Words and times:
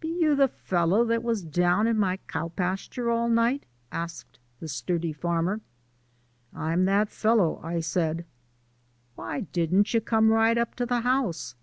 "Be 0.00 0.08
you 0.08 0.34
the 0.34 0.48
fellow 0.48 1.04
that 1.04 1.22
was 1.22 1.44
daown 1.44 1.86
in 1.86 1.98
my 1.98 2.16
cowpasture 2.28 3.10
all 3.10 3.28
night?" 3.28 3.66
asked 3.92 4.38
the 4.58 4.68
sturdy 4.68 5.12
farmer. 5.12 5.60
"I'm 6.54 6.86
that 6.86 7.10
fellow," 7.10 7.60
I 7.62 7.80
said. 7.80 8.24
"Why 9.16 9.40
didn't 9.40 9.92
you 9.92 10.00
come 10.00 10.30
right 10.30 10.56
up 10.56 10.76
to 10.76 10.86
the 10.86 11.00
house?" 11.00 11.56